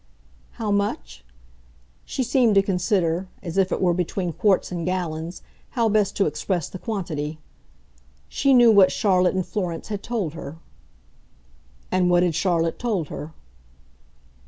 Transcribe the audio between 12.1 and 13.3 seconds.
had Charlotte told